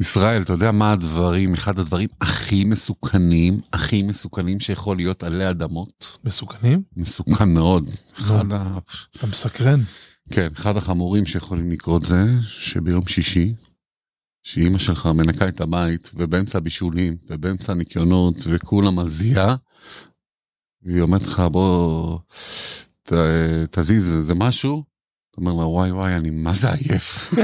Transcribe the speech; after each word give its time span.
ישראל, 0.00 0.42
אתה 0.42 0.52
יודע 0.52 0.70
מה 0.70 0.92
הדברים, 0.92 1.54
אחד 1.54 1.78
הדברים 1.78 2.08
הכי 2.20 2.64
מסוכנים, 2.64 3.60
הכי 3.72 4.02
מסוכנים 4.02 4.60
שיכול 4.60 4.96
להיות 4.96 5.22
עלי 5.22 5.50
אדמות? 5.50 6.18
מסוכנים? 6.24 6.82
מסוכן 6.96 7.48
מאוד. 7.48 7.90
אחד 8.16 8.52
ה... 8.52 8.78
אתה 9.16 9.26
מסקרן. 9.26 9.80
כן, 10.30 10.48
אחד 10.56 10.76
החמורים 10.76 11.26
שיכולים 11.26 11.70
לקרות 11.70 12.04
זה 12.04 12.24
שביום 12.42 13.06
שישי, 13.06 13.54
שאימא 14.42 14.78
שלך 14.78 15.06
מנקה 15.06 15.48
את 15.48 15.60
הבית, 15.60 16.10
ובאמצע 16.14 16.58
הבישולים, 16.58 17.16
ובאמצע 17.30 17.72
הניקיונות, 17.72 18.36
וכולם 18.46 18.98
על 18.98 19.08
זיעה, 19.08 19.56
והיא 20.82 21.00
אומרת 21.00 21.22
לך, 21.22 21.42
בוא, 21.52 22.18
ת, 23.02 23.12
תזיז 23.70 24.12
איזה 24.12 24.34
משהו, 24.34 24.89
אתה 25.30 25.40
אומר 25.40 25.52
לה, 25.52 25.66
וואי 25.66 25.92
וואי, 25.92 26.16
אני 26.16 26.30
מה 26.30 26.52
זה 26.52 26.68
עייף. 26.72 27.34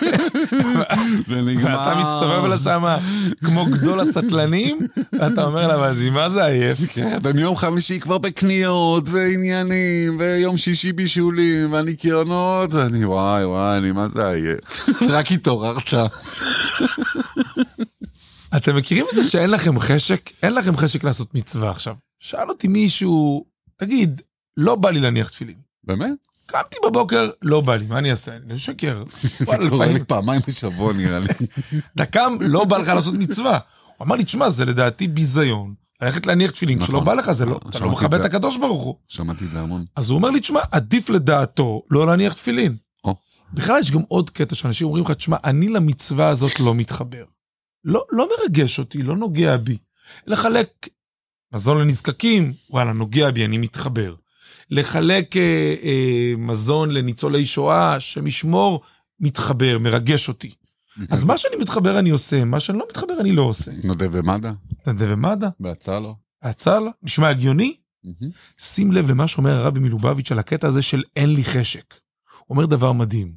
זה 1.28 1.40
נגמר. 1.42 1.70
ואתה 1.70 1.94
מסתובב 2.00 2.44
לה 2.44 2.58
שמה 2.58 2.98
כמו 3.44 3.66
גדול 3.66 4.00
הסטלנים, 4.00 4.78
ואתה 5.12 5.44
אומר 5.44 5.66
לה, 5.66 5.74
אבל 5.74 5.94
זה 5.94 6.10
מה 6.10 6.28
זה 6.28 6.44
עייף? 6.44 6.78
כן, 6.94 7.18
ומיום 7.22 7.56
חמישי 7.56 8.00
כבר 8.00 8.18
בקניות, 8.18 9.08
ועניינים, 9.08 10.16
ויום 10.18 10.58
שישי 10.58 10.92
בישולים, 10.92 11.72
והניקיונות, 11.72 12.72
ואני 12.72 13.04
וואי 13.04 13.44
וואי, 13.44 13.78
אני 13.78 13.92
מה 13.92 14.08
זה 14.08 14.28
עייף. 14.28 14.88
רק 15.16 15.32
התעוררת. 15.32 15.94
אתם 18.56 18.76
מכירים 18.76 19.06
את 19.10 19.14
זה 19.14 19.24
שאין 19.24 19.50
לכם 19.50 19.78
חשק? 19.78 20.30
אין 20.42 20.54
לכם 20.54 20.76
חשק 20.76 21.04
לעשות 21.04 21.34
מצווה 21.34 21.70
עכשיו. 21.70 21.94
שאל 22.20 22.48
אותי 22.48 22.68
מישהו, 22.68 23.44
תגיד, 23.76 24.22
לא 24.56 24.74
בא 24.74 24.90
לי 24.90 25.00
להניח 25.00 25.28
תפילין. 25.28 25.56
באמת? 25.84 26.35
קמתי 26.46 26.76
בבוקר, 26.86 27.30
לא 27.42 27.60
בא 27.60 27.76
לי, 27.76 27.86
מה 27.86 27.98
אני 27.98 28.10
אעשה? 28.10 28.36
אני 28.36 28.54
משקר. 28.54 29.04
זה 29.38 29.56
קורה 29.70 29.86
לי 29.86 30.04
פעמיים 30.04 30.40
בשבוע 30.48 30.92
נראה 30.92 31.18
לי. 31.18 31.28
אתה 31.94 32.06
קם, 32.06 32.36
לא 32.40 32.64
בא 32.64 32.78
לך 32.78 32.88
לעשות 32.88 33.14
מצווה. 33.14 33.58
הוא 33.96 34.06
אמר 34.06 34.16
לי, 34.16 34.24
תשמע, 34.24 34.50
זה 34.50 34.64
לדעתי 34.64 35.08
ביזיון. 35.08 35.74
ללכת 36.02 36.26
להניח 36.26 36.50
תפילין, 36.50 36.78
כשלא 36.78 36.94
נכון. 36.94 37.04
בא 37.04 37.14
לך, 37.14 37.32
זה 37.32 37.44
לא, 37.44 37.60
אתה 37.70 37.78
לא 37.78 37.90
מכבד 37.90 38.20
את. 38.20 38.26
הקדוש 38.26 38.56
ברוך 38.56 38.82
הוא. 38.82 38.94
שמעתי 39.08 39.44
את 39.44 39.52
זה 39.52 39.60
המון. 39.60 39.84
אז 39.96 40.10
הוא 40.10 40.16
אומר 40.16 40.30
לי, 40.30 40.40
תשמע, 40.40 40.60
עדיף 40.70 41.10
לדעתו 41.10 41.82
לא 41.90 42.06
להניח 42.06 42.32
תפילין. 42.32 42.76
בכלל 43.52 43.78
יש 43.78 43.90
גם 43.90 44.02
עוד 44.08 44.30
קטע 44.30 44.54
שאנשים 44.54 44.86
אומרים 44.86 45.04
לך, 45.04 45.10
תשמע, 45.10 45.36
אני 45.44 45.68
למצווה 45.68 46.28
הזאת 46.28 46.60
לא 46.60 46.74
מתחבר. 46.74 47.24
לא, 47.84 48.04
לא 48.12 48.28
מרגש 48.38 48.78
אותי, 48.78 49.02
לא 49.02 49.16
נוגע 49.16 49.56
בי. 49.56 49.78
לחלק 50.26 50.88
מזון 51.52 51.80
לנזקקים, 51.80 52.52
וואלה, 52.70 52.92
נוגע 52.92 53.30
בי, 53.30 53.44
אני 53.44 53.58
מתחבר. 53.58 54.14
לחלק 54.70 55.36
אה, 55.36 55.74
אה, 55.82 56.32
מזון 56.38 56.90
לניצולי 56.90 57.46
שואה, 57.46 58.00
שמשמור, 58.00 58.80
מתחבר, 59.20 59.78
מרגש 59.78 60.28
אותי. 60.28 60.54
אז 61.10 61.24
מה 61.24 61.38
שאני 61.38 61.56
מתחבר 61.56 61.98
אני 61.98 62.10
עושה, 62.10 62.44
מה 62.44 62.60
שאני 62.60 62.78
לא 62.78 62.86
מתחבר 62.90 63.20
אני 63.20 63.32
לא 63.32 63.42
עושה. 63.42 63.70
מתנדב 63.70 64.18
במד"א? 64.18 64.52
מתנדב 64.72 65.06
ומד"א, 65.08 65.48
בהצעה 65.60 66.00
לא? 66.00 66.14
הצל, 66.42 66.82
נשמע 67.02 67.28
הגיוני? 67.28 67.76
שים 68.58 68.92
לב 68.92 69.10
למה 69.10 69.28
שאומר 69.28 69.52
הרבי 69.52 69.80
מלובביץ' 69.80 70.32
על 70.32 70.38
הקטע 70.38 70.68
הזה 70.68 70.82
של 70.82 71.02
אין 71.16 71.34
לי 71.34 71.44
חשק. 71.44 71.94
הוא 72.46 72.56
אומר 72.56 72.66
דבר 72.66 72.92
מדהים. 72.92 73.32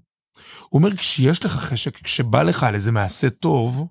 הוא 0.70 0.80
אומר, 0.80 0.96
כשיש 0.96 1.46
לך 1.46 1.52
חשק, 1.52 1.98
כשבא 1.98 2.44
לך 2.44 2.64
על 2.64 2.76
איזה 2.76 2.92
מעשה 2.92 3.30
טוב. 3.30 3.88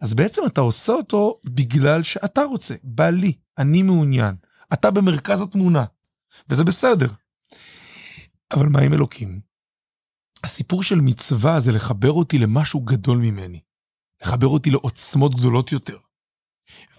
אז 0.00 0.14
בעצם 0.14 0.42
אתה 0.46 0.60
עושה 0.60 0.92
אותו 0.92 1.40
בגלל 1.44 2.02
שאתה 2.02 2.42
רוצה, 2.42 2.74
בא 2.84 3.10
לי, 3.10 3.32
אני 3.58 3.82
מעוניין. 3.82 4.34
אתה 4.72 4.90
במרכז 4.90 5.40
התמונה, 5.40 5.84
וזה 6.48 6.64
בסדר. 6.64 7.08
אבל 8.52 8.66
מה 8.66 8.80
עם 8.80 8.92
אלוקים? 8.94 9.40
הסיפור 10.44 10.82
של 10.82 11.00
מצווה 11.00 11.60
זה 11.60 11.72
לחבר 11.72 12.12
אותי 12.12 12.38
למשהו 12.38 12.80
גדול 12.80 13.18
ממני. 13.18 13.60
לחבר 14.22 14.46
אותי 14.46 14.70
לעוצמות 14.70 15.34
גדולות 15.34 15.72
יותר. 15.72 15.98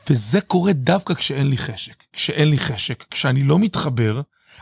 וזה 0.10 0.42
קורה 0.42 0.74
דווקא 0.74 1.14
כשאין 1.14 1.48
לי 1.50 1.58
חשק. 1.58 2.04
כשאין 2.14 2.50
לי 2.50 2.58
חשק, 2.58 3.04
כשאני 3.12 3.44
לא 3.44 3.60
מתחבר, 3.60 4.22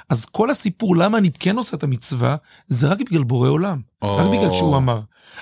אז 0.10 0.26
כל 0.26 0.50
הסיפור 0.50 0.98
למה 0.98 1.18
אני 1.18 1.30
כן 1.40 1.58
עושה 1.58 1.78
את 1.78 1.84
המצווה, 1.84 2.36
זה 2.68 2.88
רק 2.88 3.02
בגלל 3.02 3.24
בורא 3.24 3.50
עולם. 3.50 3.80
רק 4.04 4.28
בגלל 4.32 4.54
שהוא 4.54 4.78
אמר. 4.78 5.00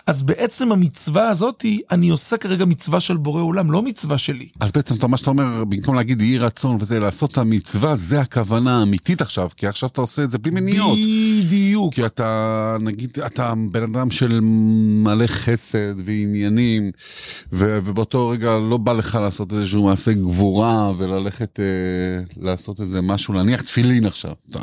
אז 0.08 0.24
בעצם 0.24 0.72
המצווה 0.72 1.30
הזאתי, 1.30 1.82
אני 1.92 2.10
עושה 2.10 2.38
כרגע 2.38 2.66
מצווה 2.66 3.00
של 3.00 3.18
בורא 3.18 3.42
עולם, 3.42 3.72
לא 3.72 3.82
מצווה 3.82 4.18
שלי. 4.18 4.48
אז 4.60 4.72
בעצם 4.72 4.96
אתה- 4.96 5.08
מה 5.08 5.18
שאתה 5.18 5.30
אומר, 5.30 5.64
במקום 5.64 5.96
להגיד 5.96 6.22
יהי 6.22 6.38
רצון 6.38 6.78
וזה, 6.80 7.00
לעשות 7.00 7.32
את 7.32 7.38
המצווה, 7.38 7.96
זה 7.96 8.22
הכוונה 8.22 8.80
האמיתית 8.80 9.22
עכשיו, 9.22 9.50
כי 9.58 9.68
עכשיו 9.68 9.90
אתה 9.90 10.02
עושה 10.02 10.24
את 10.24 10.32
זה 10.32 10.38
בלי 10.38 10.52
מניעות. 10.52 10.98
בדיוק. 11.40 11.94
כי 11.94 12.06
אתה, 12.06 12.78
נגיד, 12.82 13.18
אתה 13.26 13.54
בן 13.72 13.84
אדם 13.84 14.12
של 14.12 14.40
מלא 15.04 15.28
חסד 15.28 15.94
ועניינים, 16.06 16.92
ו- 17.54 17.80
ובאותו 17.86 18.28
רגע 18.30 18.58
לא 18.70 18.78
בא 18.78 18.94
לך 18.94 19.18
לעשות 19.22 19.54
איזשהו 19.54 19.84
מעשה 19.86 20.14
גבורה 20.14 20.92
וללכת 20.98 21.60
אה, 21.60 21.66
לעשות 22.38 22.82
איזה 22.82 23.02
משהו, 23.02 23.34
להניח 23.34 23.62
תפילין 23.62 24.06
עכשיו. 24.06 24.34
אתה, 24.50 24.60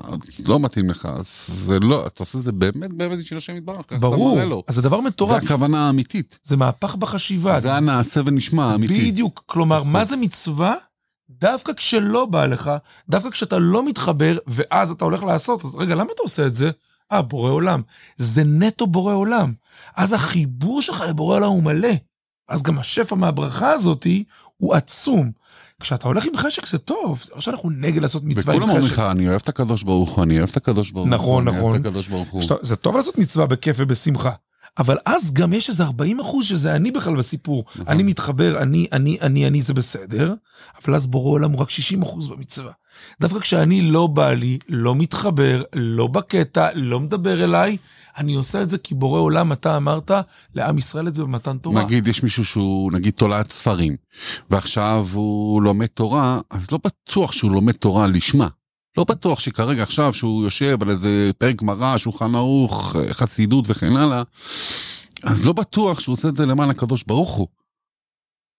לא 0.47 0.61
מתאים 0.61 0.91
לך, 0.91 1.09
זה 1.47 1.79
לא, 1.81 2.07
אתה 2.07 2.23
עושה 2.23 2.39
את 2.39 2.43
זה 2.43 2.53
באמת 2.53 2.93
באמת 2.93 3.19
בשביל 3.19 3.37
השם 3.37 3.57
יתברך, 3.57 3.77
ככה 3.77 3.85
אתה 3.87 3.99
ברור. 3.99 4.35
מראה 4.35 4.45
לו. 4.45 4.65
אז 4.69 4.75
זה 4.75 4.83
דבר 4.83 4.97
זה 4.97 5.03
מטורף. 5.09 5.43
הכוונה 5.43 5.87
האמיתית. 5.87 6.39
זה 6.45 6.57
מהפך 6.57 6.97
בחשיבה. 6.97 7.61
זה 7.61 7.75
הנעשה 7.75 8.21
ונשמע 8.25 8.65
האמיתי. 8.65 9.11
בדיוק. 9.11 9.43
כלומר, 9.47 9.83
מה 9.83 10.05
זה 10.05 10.17
מצווה? 10.17 10.75
דווקא 11.31 11.73
כשלא 11.73 12.27
בא 12.27 12.47
לך, 12.47 12.71
דווקא 13.09 13.31
כשאתה 13.31 13.59
לא 13.59 13.87
מתחבר, 13.87 14.37
ואז 14.47 14.91
אתה 14.91 15.05
הולך 15.05 15.23
לעשות, 15.23 15.65
אז 15.65 15.75
רגע, 15.75 15.95
למה 15.95 16.11
אתה 16.15 16.23
עושה 16.23 16.47
את 16.47 16.55
זה? 16.55 16.71
אה, 17.13 17.23
בורא 17.23 17.51
עולם. 17.51 17.83
זה 18.17 18.45
נטו 18.45 18.87
בורא 18.87 19.15
עולם. 19.15 19.53
אז 19.97 20.13
החיבור 20.13 20.83
שלך 20.83 21.05
לבורא 21.09 21.37
עולם 21.37 21.49
הוא 21.49 21.63
מלא. 21.63 21.89
אז 22.49 22.63
גם 22.63 22.79
השפע 22.79 23.17
מהברכה 23.17 23.73
הזאתי 23.73 24.25
הוא 24.57 24.75
עצום. 24.75 25.31
כשאתה 25.81 26.09
הולך 26.09 26.27
עם 26.27 26.37
חשק 26.37 26.67
זה 26.67 26.79
טוב, 26.79 27.23
זה 27.25 27.33
לא 27.35 27.41
שאנחנו 27.41 27.71
נגד 27.71 28.03
לעשות 28.03 28.25
מצווה 28.25 28.55
עם 28.55 28.61
וכולם 28.61 28.71
אומרים 28.71 28.93
חשק. 28.93 28.99
לך, 28.99 28.99
אני 29.11 29.29
אוהב 29.29 29.41
את 29.43 29.49
הקדוש 29.49 29.83
ברוך 29.83 30.11
הוא, 30.11 30.25
אני 30.25 30.39
אוהב 30.39 30.49
את 30.51 30.57
הקדוש 30.57 30.91
ברוך 30.91 31.09
הוא, 31.09 31.15
נכון, 31.15 31.49
נכון. 31.49 31.83
זה 32.63 32.77
טוב 32.77 32.97
לעשות 32.97 33.19
מצווה 33.19 33.47
בכיף 33.47 33.77
ובשמחה. 33.79 34.33
אבל 34.79 34.97
אז 35.07 35.33
גם 35.33 35.53
יש 35.53 35.69
איזה 35.69 35.85
40 35.85 36.21
אחוז 36.21 36.47
שזה 36.47 36.77
אני 36.77 36.91
בכלל 36.91 37.17
בסיפור. 37.17 37.65
נכון. 37.71 37.85
אני 37.89 38.03
מתחבר, 38.03 38.63
אני, 38.63 38.87
אני, 38.93 39.19
אני, 39.23 39.47
אני, 39.47 39.63
זה 39.63 39.75
בסדר, 39.75 40.35
אבל 40.85 40.95
אז 40.95 41.07
בורא 41.07 41.31
עולם 41.31 41.51
הוא 41.51 41.61
רק 41.61 41.71
60 41.71 42.03
אחוז 42.03 42.29
במצווה. 42.29 42.73
דווקא 43.21 43.39
כשאני 43.39 43.83
לא 43.83 44.07
בא 44.07 44.33
לי, 44.33 44.59
לא 44.69 44.95
מתחבר, 44.95 45.63
לא 45.73 46.07
בקטע, 46.07 46.69
לא 46.75 47.01
מדבר 47.01 47.45
אליי, 47.45 47.77
אני 48.19 48.35
עושה 48.35 48.63
את 48.63 48.69
זה 48.69 48.79
כי 48.79 48.95
בורא 48.95 49.21
עולם, 49.21 49.53
אתה 49.53 49.77
אמרת 49.77 50.11
לעם 50.55 50.79
ישראל 50.79 51.09
את 51.09 51.15
זה 51.15 51.23
במתן 51.23 51.59
תורה. 51.59 51.85
נגיד 51.85 52.09
יש 52.09 52.23
מישהו 52.23 52.45
שהוא 52.45 52.93
נגיד 52.93 53.13
תולעת 53.13 53.51
ספרים 53.51 53.97
ועכשיו 54.51 55.07
הוא 55.13 55.63
לומד 55.63 55.87
תורה 55.87 56.41
אז 56.51 56.71
לא 56.71 56.79
בטוח 56.85 57.33
שהוא 57.33 57.51
לומד 57.51 57.73
תורה 57.73 58.07
לשמה. 58.07 58.49
לא 58.97 59.05
בטוח 59.05 59.41
שכרגע 59.41 59.83
עכשיו 59.83 60.15
שהוא 60.15 60.45
יושב 60.45 60.83
על 60.83 60.91
איזה 60.91 61.31
פרק 61.39 61.57
גמרא 61.57 61.99
שולחן 61.99 62.35
ערוך 62.35 62.97
חסידות 63.11 63.65
וכן 63.69 63.97
הלאה 63.97 64.23
אז 65.23 65.47
לא 65.47 65.53
בטוח 65.53 66.01
שהוא 66.01 66.13
עושה 66.13 66.29
את 66.29 66.37
זה 66.37 66.47
למען 66.47 66.71
הקדוש 66.71 67.05
ברוך 67.05 67.31
הוא. 67.31 67.47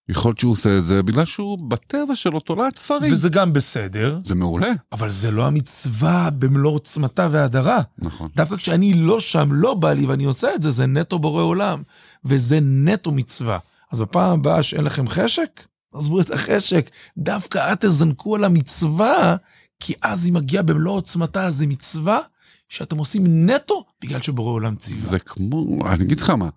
יכול 0.08 0.28
להיות 0.28 0.38
שהוא 0.38 0.52
עושה 0.52 0.78
את 0.78 0.84
זה 0.84 1.02
בגלל 1.02 1.24
שהוא 1.24 1.58
בטבע 1.68 2.14
שלו 2.14 2.40
תולעת 2.40 2.78
ספרים. 2.78 3.12
וזה 3.12 3.28
גם 3.28 3.52
בסדר, 3.52 4.20
זה 4.24 4.34
מעולה. 4.34 4.72
אבל 4.92 5.10
זה 5.10 5.30
לא 5.30 5.46
המצווה 5.46 6.30
במלוא 6.30 6.72
עוצמתה 6.72 7.28
והדרה. 7.30 7.80
נכון. 7.98 8.28
דווקא 8.36 8.56
כשאני 8.56 8.94
לא 8.94 9.20
שם, 9.20 9.48
לא 9.52 9.74
בא 9.74 9.92
לי 9.92 10.06
ואני 10.06 10.24
עושה 10.24 10.54
את 10.54 10.62
זה, 10.62 10.70
זה 10.70 10.86
נטו 10.86 11.18
בורא 11.18 11.42
עולם. 11.42 11.82
וזה 12.24 12.58
נטו 12.60 13.12
מצווה. 13.12 13.58
אז 13.92 14.00
בפעם 14.00 14.38
הבאה 14.38 14.62
שאין 14.62 14.84
לכם 14.84 15.08
חשק, 15.08 15.64
עזבו 15.94 16.20
את 16.20 16.30
החשק. 16.30 16.90
דווקא 17.18 17.58
אל 17.58 17.74
תזנקו 17.74 18.36
על 18.36 18.44
המצווה, 18.44 19.36
כי 19.80 19.94
אז 20.02 20.24
היא 20.24 20.32
מגיעה 20.32 20.62
במלוא 20.62 20.92
עוצמתה, 20.92 21.50
זה 21.50 21.66
מצווה 21.66 22.20
שאתם 22.68 22.98
עושים 22.98 23.50
נטו 23.50 23.84
בגלל 24.02 24.22
שבורא 24.22 24.52
עולם 24.52 24.76
ציווה. 24.76 25.10
זה 25.10 25.18
כמו, 25.18 25.78
אני 25.86 26.04
אגיד 26.04 26.20
לך 26.20 26.30
מה, 26.30 26.48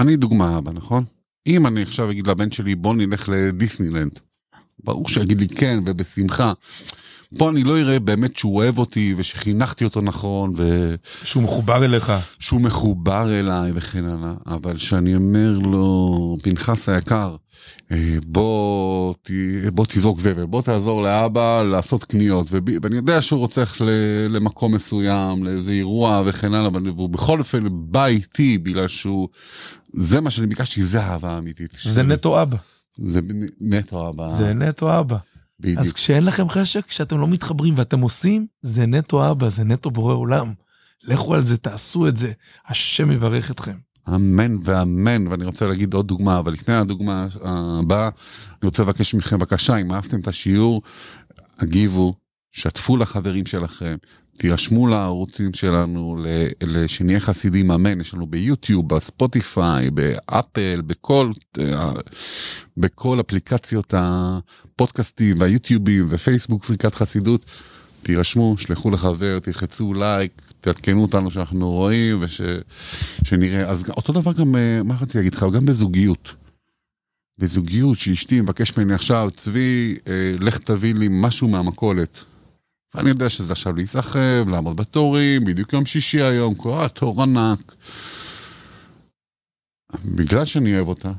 אני 0.00 0.16
דוגמה 0.16 0.58
אבא, 0.58 0.72
נכון? 0.72 1.04
אם 1.46 1.66
אני 1.66 1.82
עכשיו 1.82 2.10
אגיד 2.10 2.26
לבן 2.26 2.50
שלי 2.50 2.74
בוא 2.74 2.94
נלך 2.94 3.28
לדיסנילנד, 3.28 4.18
ברור 4.84 5.08
שיגיד 5.08 5.40
לי 5.40 5.48
כן 5.48 5.78
ובשמחה. 5.86 6.52
פה 7.38 7.50
אני 7.50 7.64
לא 7.64 7.78
אראה 7.78 8.00
באמת 8.00 8.36
שהוא 8.36 8.56
אוהב 8.56 8.78
אותי 8.78 9.14
ושחינכתי 9.16 9.84
אותו 9.84 10.00
נכון 10.00 10.52
שהוא 11.22 11.42
מחובר 11.42 11.84
אליך. 11.84 12.12
ושהוא 12.40 12.60
מחובר 12.60 13.40
אליי 13.40 13.72
וכן 13.74 14.04
הלאה, 14.04 14.34
אבל 14.46 14.78
שאני 14.78 15.16
אומר 15.16 15.58
לו, 15.58 16.36
פנחס 16.42 16.88
היקר, 16.88 17.36
אה, 17.92 18.16
בוא, 18.26 19.14
ת, 19.22 19.30
בוא 19.72 19.84
תזרוק 19.88 20.20
זבל, 20.20 20.44
בוא 20.46 20.62
תעזור 20.62 21.02
לאבא 21.02 21.62
לעשות 21.62 22.04
קניות, 22.04 22.46
וב- 22.50 22.58
ואני 22.82 22.96
יודע 22.96 23.22
שהוא 23.22 23.40
רוצה 23.40 23.60
ללכת 23.60 23.80
ל- 23.80 23.90
למקום 24.30 24.74
מסוים, 24.74 25.44
לאיזה 25.44 25.72
אירוע 25.72 26.22
וכן 26.26 26.54
הלאה, 26.54 26.66
אבל 26.66 26.86
הוא 26.86 27.08
בכל 27.08 27.38
אופן 27.38 27.58
בא 27.72 28.06
איתי 28.06 28.58
בגלל 28.58 28.88
שהוא, 28.88 29.28
זה 29.96 30.20
מה 30.20 30.30
שאני 30.30 30.46
ביקשתי, 30.46 30.82
זה 30.84 31.02
האהבה 31.02 31.30
האמיתית. 31.30 31.70
זה 31.84 32.02
נטו 32.02 32.42
אבא. 32.42 32.56
זה 32.96 33.20
נטו 33.60 34.06
אהבה, 34.06 34.30
זה 34.30 34.52
נטו 34.54 35.00
אבא. 35.00 35.16
בדיוק. 35.62 35.78
אז 35.78 35.92
כשאין 35.92 36.24
לכם 36.24 36.48
חשק, 36.48 36.86
כשאתם 36.86 37.20
לא 37.20 37.28
מתחברים 37.28 37.74
ואתם 37.76 38.00
עושים, 38.00 38.46
זה 38.62 38.86
נטו 38.86 39.30
אבא, 39.30 39.48
זה 39.48 39.64
נטו 39.64 39.90
בורא 39.90 40.14
עולם. 40.14 40.52
לכו 41.02 41.34
על 41.34 41.44
זה, 41.44 41.56
תעשו 41.56 42.08
את 42.08 42.16
זה, 42.16 42.32
השם 42.68 43.10
יברך 43.10 43.50
אתכם. 43.50 43.76
אמן 44.08 44.56
ואמן, 44.64 45.26
ואני 45.26 45.44
רוצה 45.44 45.66
להגיד 45.66 45.94
עוד 45.94 46.08
דוגמה, 46.08 46.38
אבל 46.38 46.52
לפני 46.52 46.74
הדוגמה 46.74 47.26
הבאה, 47.42 48.04
אני 48.62 48.66
רוצה 48.66 48.82
לבקש 48.82 49.14
מכם, 49.14 49.38
בבקשה, 49.38 49.76
אם 49.76 49.92
אהבתם 49.92 50.20
את 50.20 50.28
השיעור, 50.28 50.82
הגיבו, 51.58 52.14
שתפו 52.52 52.96
לחברים 52.96 53.46
שלכם, 53.46 53.96
תירשמו 54.36 54.86
לערוצים 54.86 55.54
שלנו, 55.54 56.24
שנהיה 56.86 57.20
חסידים 57.20 57.70
אמן, 57.70 58.00
יש 58.00 58.14
לנו 58.14 58.26
ביוטיוב, 58.26 58.94
בספוטיפיי, 58.94 59.90
באפל, 59.90 60.82
בכל, 60.86 61.32
בכל 62.76 63.20
אפליקציות 63.20 63.94
הפודקאסטים 63.96 65.40
והיוטיובים 65.40 66.06
ופייסבוק 66.08 66.64
זריקת 66.64 66.94
חסידות. 66.94 67.44
תירשמו, 68.02 68.58
שלחו 68.58 68.90
לחבר, 68.90 69.38
תלחצו 69.38 69.94
לייק, 69.94 70.42
תעדכנו 70.60 71.02
אותנו 71.02 71.30
שאנחנו 71.30 71.70
רואים 71.70 72.22
ושנראה. 73.22 73.70
אז 73.70 73.90
אותו 73.90 74.12
דבר 74.12 74.32
גם, 74.32 74.54
מה 74.84 74.94
רציתי 75.00 75.18
להגיד 75.18 75.34
לך, 75.34 75.46
גם 75.52 75.66
בזוגיות. 75.66 76.34
בזוגיות 77.38 77.98
שאשתי 77.98 78.40
מבקש 78.40 78.78
ממני 78.78 78.94
עכשיו, 78.94 79.28
צבי, 79.36 79.96
לך 80.40 80.58
תביא 80.58 80.94
לי 80.94 81.08
משהו 81.10 81.48
מהמכולת. 81.48 82.24
ואני 82.94 83.08
יודע 83.08 83.28
שזה 83.28 83.52
עכשיו 83.52 83.72
להיסחב, 83.72 84.48
לעמוד 84.48 84.76
בתורים, 84.76 85.44
בדיוק 85.44 85.72
יום 85.72 85.86
שישי 85.86 86.22
היום, 86.22 86.54
כל 86.54 86.84
התור 86.84 87.22
ענק. 87.22 87.74
בגלל 90.04 90.44
שאני 90.44 90.76
אוהב 90.76 90.88
אותה, 90.88 91.12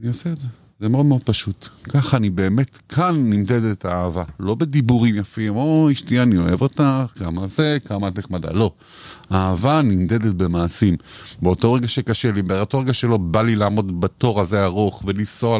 אני 0.00 0.08
עושה 0.08 0.32
את 0.32 0.40
זה. 0.40 0.48
זה 0.80 0.88
מאוד 0.88 1.06
מאוד 1.06 1.22
פשוט. 1.22 1.68
ככה 1.82 2.16
אני 2.16 2.30
באמת, 2.30 2.78
כאן 2.88 3.30
נמדדת 3.30 3.84
האהבה. 3.84 4.24
לא 4.40 4.54
בדיבורים 4.54 5.16
יפים, 5.16 5.56
או 5.56 5.88
אשתי 5.92 6.22
אני 6.22 6.38
אוהב 6.38 6.62
אותך, 6.62 6.82
כמה 7.14 7.46
זה, 7.46 7.78
כמה 7.84 8.08
את 8.08 8.18
נחמדה. 8.18 8.52
לא. 8.52 8.72
האהבה 9.30 9.82
נמדדת 9.82 10.34
במעשים. 10.34 10.96
באותו 11.42 11.72
רגע 11.72 11.88
שקשה 11.88 12.32
לי, 12.32 12.42
באותו 12.42 12.78
רגע 12.78 12.94
שלא 12.94 13.16
בא 13.16 13.42
לי 13.42 13.56
לעמוד 13.56 14.00
בתור 14.00 14.40
הזה 14.40 14.64
ארוך, 14.64 15.02
ולנסוע, 15.06 15.58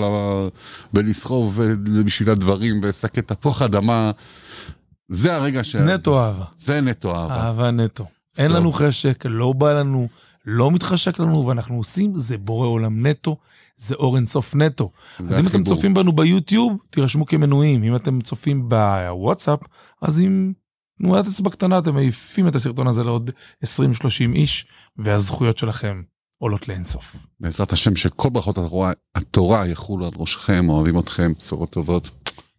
ולסחוב 0.94 1.60
בשביל 2.04 2.30
הדברים, 2.30 2.80
ולסקט 2.82 3.32
תפוח 3.32 3.62
אדמה. 3.62 4.10
זה 5.08 5.36
הרגע 5.36 5.64
ש... 5.64 5.76
נטו 5.76 6.20
אהבה. 6.20 6.44
זה 6.56 6.80
נטו 6.80 7.16
אהבה. 7.16 7.34
אהבה 7.34 7.70
נטו. 7.70 8.06
אין 8.38 8.52
לנו 8.52 8.72
חשק, 8.72 9.26
לא 9.26 9.52
בא 9.52 9.72
לנו, 9.80 10.08
לא 10.46 10.70
מתחשק 10.70 11.18
לנו, 11.18 11.46
ואנחנו 11.46 11.76
עושים, 11.76 12.18
זה 12.18 12.38
בורא 12.38 12.66
עולם 12.66 13.06
נטו, 13.06 13.36
זה 13.76 13.94
אור 13.94 14.16
אינסוף 14.16 14.54
נטו. 14.54 14.90
אז 15.28 15.40
אם 15.40 15.46
אתם 15.46 15.64
צופים 15.64 15.94
בנו 15.94 16.12
ביוטיוב, 16.12 16.78
תירשמו 16.90 17.26
כמנויים. 17.26 17.82
אם 17.84 17.96
אתם 17.96 18.20
צופים 18.20 18.68
בוואטסאפ, 18.68 19.60
אז 20.02 20.20
עם 20.20 20.52
תנועת 20.98 21.26
אצבע 21.26 21.50
קטנה 21.50 21.78
אתם 21.78 21.94
מעיפים 21.94 22.48
את 22.48 22.54
הסרטון 22.54 22.86
הזה 22.86 23.04
לעוד 23.04 23.30
20-30 23.64 23.66
איש, 24.34 24.66
והזכויות 24.96 25.58
שלכם 25.58 26.02
עולות 26.38 26.68
לאינסוף. 26.68 27.16
בעזרת 27.40 27.72
השם 27.72 27.96
שכל 27.96 28.28
ברכות 28.28 28.58
התורה, 28.58 28.92
התורה 29.14 29.66
יחולו 29.66 30.06
על 30.06 30.12
ראשכם, 30.16 30.68
אוהבים 30.68 30.98
אתכם, 30.98 31.32
בשורות 31.38 31.70
טובות. 31.70 32.10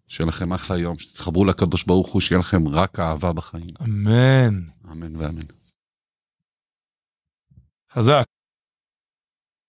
שיהיה 0.07 0.27
לכם 0.27 0.54
אחלה 0.54 0.77
יום, 0.77 1.00
שתתחברו 1.00 1.45
לקדוש 1.45 1.83
ברוך 1.83 2.09
הוא, 2.09 2.21
שיהיה 2.21 2.39
לכם 2.39 2.68
רק 2.68 3.00
אהבה 3.00 3.33
בחיים. 3.33 3.69
אמן. 3.81 4.62
אמן 4.92 5.15
ואמן. 5.15 5.45
חזק. 7.94 8.37